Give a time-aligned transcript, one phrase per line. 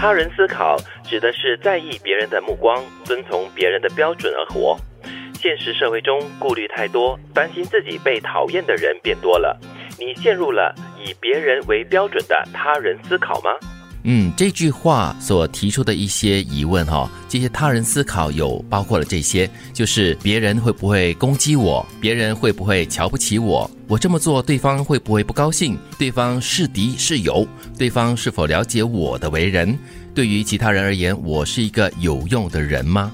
[0.00, 4.74] 他人思考指的是在意别人的目光，遵从别人的标准而活。
[5.34, 9.60] 现实社会中，顾虑太多，担心自己被讨厌的人变多了。
[9.98, 13.50] 你陷入了以别人为标准的他人思考吗？
[14.04, 29.78] 嗯，这句话所提出的一些疑问哈，这些他人思考有包括了这些，就是别人会不会攻击我，别人会不会瞧不起我，我这么做对方会不会不高兴，对方是敌是友，对方是否了解我的为人，
[30.14, 33.12] 对于其他人而言，我是一个有用的人吗？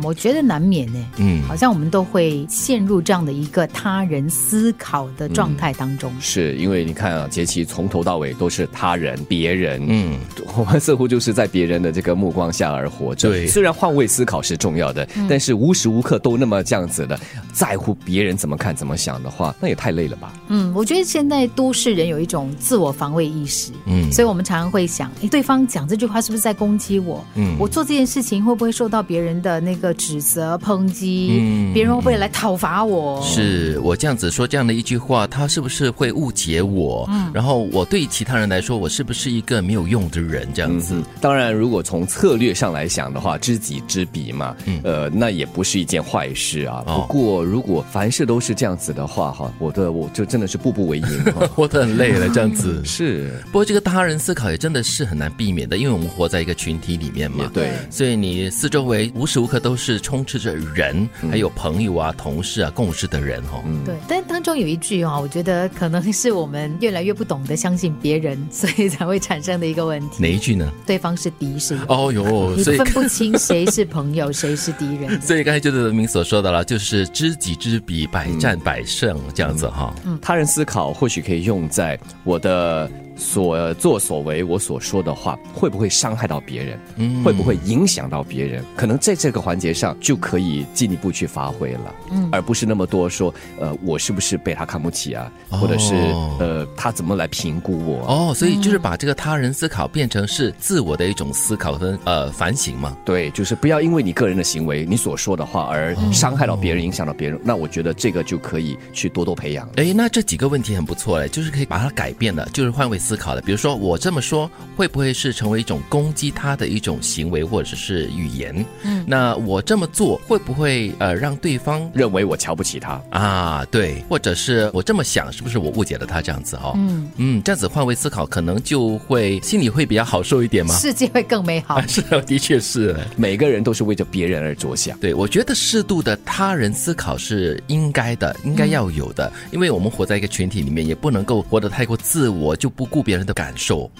[0.00, 1.06] 嗯，我觉得难免呢。
[1.18, 6.12] 嗯，好像我们都会陷入这样的一个他人思考的状态当中。
[6.20, 10.18] 是因为你看啊，杰奇从头到尾都是他人、别人，嗯，
[10.56, 13.28] 我们似乎就是在别人的这个目光下而活着。
[13.30, 17.18] 对虽然换位思考是重要的，但是无时无刻都那么这样子的
[17.52, 20.32] 在乎别人怎么看、怎么想的话，那也太累了吧？
[20.48, 27.24] 嗯，我觉得现在都市人有一种自我防卫意识，嗯所以我们常常会想，哎，对方讲这句话是不是在攻击我？
[27.34, 31.38] 嗯我做这件事情会不会受到别人的那个指责、抨击？
[31.40, 33.22] 嗯别人会不会来讨伐我？
[33.22, 37.06] 是我这样子说这样的一句话，他是不是会误解我？
[37.10, 40.48] 嗯，然后我对其他人来说，我是不是一个没有用的人？
[40.52, 46.82] 这样子，嗯，当然，如果从策略上来想的话，知己知彼嘛，呃，那也不是一件坏事啊。
[46.86, 51.24] 哦不过，如果凡事都是这样子的话，哈，我的我就真的是步步为营。
[51.34, 52.82] 哈 活得很累了，这样子。
[52.84, 57.50] 是，不过这个他人思考也真的是很难避免的，因为我们活在一个群体里面嘛。
[57.54, 57.70] 对。
[57.90, 63.62] 所以你四周围无时无刻都是充斥着人，还有朋友啊、同事啊、共事的人哦。
[63.64, 70.16] 嗯，对，但当中有一句啊，我觉得可能是我们越来越不懂得相信别人，所以才会产生的一个问题。
[70.18, 70.70] 哪一句呢？
[70.86, 75.18] 对方是敌是友，哦哟，你所以分不清谁是朋友，谁是敌人。
[75.22, 79.94] 所以刚才就是文明所说的了，就是知己知彼，百战百胜这样子哈。
[80.20, 82.90] 他人思考或许可以用在我的
[83.20, 88.64] 所作所为，我所说的话会不会伤害到别人，嗯会不会影响到别人？
[88.74, 98.06] 可能在这个环节上就可以进一步去发挥了，嗯，而不是那么多说，呃，我是不是被他看不起啊，或者是哦呃，他怎么来评估我？
[98.06, 102.96] 哦，所以就是把这个他人思考变成是自我的一种思考跟呃反省嘛。
[103.04, 107.38] 对，就是不要因为你个人的行为、你所说的话而伤害到别人、影响到别人。
[107.44, 109.68] 那我觉得这个就可以去多多培养。
[109.76, 113.42] 哎，那这几个问题很不错嘞，就是可以把它改变的，就是换位思思考的。
[113.42, 118.64] 比如说我这么说，会不会是成为一种攻击他的一种行为或者是语言？
[118.84, 126.72] 嗯，那我这么做会不会呃让对方认为我瞧不起他，啊对，或者是我这么想，是不是我误解了他这样子哦？
[126.76, 130.74] 嗯嗯，这样子换位思考，可能就会心里会比较好受一点吗？
[130.76, 131.86] 世界会更美好 啊，。
[131.86, 132.96] 是，的确是。
[133.16, 134.98] 每个人都是为着别人而着想。
[134.98, 143.90] 对，我觉得适度的他人思考是应该的，应该要有的，因为我们活在一个群体里面，也不能够活得太过自我，就不顾别人的感受。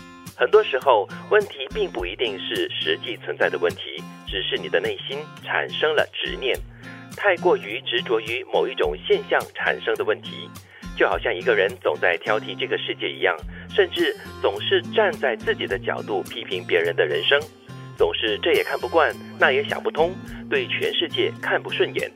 [0.40, 6.58] 很多时候，问题并不一定是实际存在的问题，只是你的内心产生了执念，
[7.14, 10.48] 太过于执着于某一种现象产生的问题。
[10.96, 13.36] 就好像一个人总在挑剔这个世界一样，
[13.68, 17.38] 甚至总是站在自己的角度批评别人的人生，
[17.98, 20.10] 总是这也看不惯，那也想不通，
[20.48, 22.10] 对全世界看不顺眼。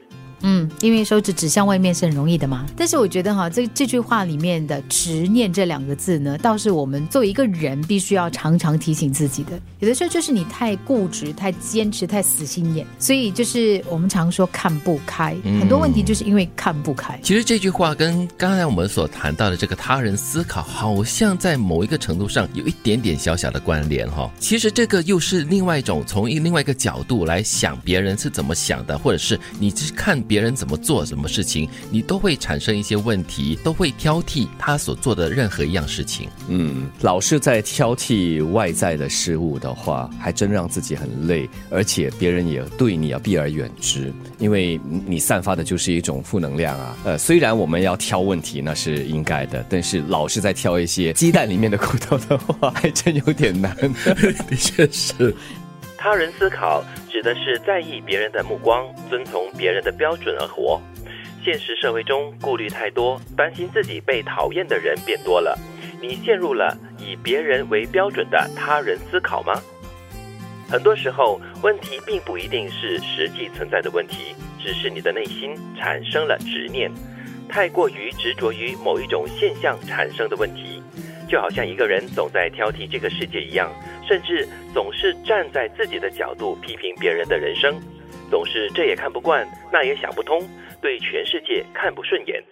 [0.47, 2.67] 嗯，因为手指指向外面是很容易的嘛。
[2.77, 9.53] 但是我觉得哈，这这句话里面的“执念”这两个字呢，倒是我们作为一个人必须要常常提醒自己的。
[9.81, 17.19] 有的时候就是你太固执、太坚持、太死心眼，所以就是我们常说看不开，很多问题就是因为看不开。
[17.23, 24.31] 其实这句话跟刚才我们所谈到的这个他人思考，好像在某一个程度上有一点点小小的关联哈。
[24.39, 36.29] 其实这个又是另外一种从一另外一个角度来想别人是怎么想的，或者是你是看别人怎么做什么事情，你都会产生一些问题，都会挑剔他所做的任何一样事情。
[36.49, 46.97] 嗯，老是在挑剔外在的事物的话，还真让自己很累，而且别人也对你要避而远之，因为你散发的就是一种负能量啊。
[47.05, 53.73] 呃，虽然我们要挑问题那是应该的，但是老是在挑一些鸡蛋里面的骨头的话，还真有点难。
[54.51, 55.33] 的确是。
[56.05, 60.79] 他人思考指的是在意别人的目光，遵从别人的标准而活。
[61.43, 65.59] 现实社会中，顾虑太多，担心自己被讨厌的人变多了。
[66.03, 69.55] 你陷入了以别人为标准的他人思考吗？
[70.69, 76.93] 很多时候，问题并不一定是实际存在的问题，只是你的内心产生了执念，
[77.49, 80.83] 太过于执着于某一种现象产生的问题。
[81.27, 83.73] 就好像一个人总在挑剔这个世界一样，
[84.07, 87.81] 甚至总是站在自己的角度批评别人的人生，
[88.31, 90.47] 总是这也看不惯，那也想不通，
[90.81, 92.43] 对全世界看不顺眼。